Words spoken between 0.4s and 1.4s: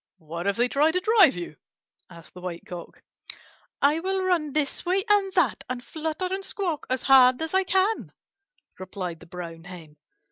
if they try to drive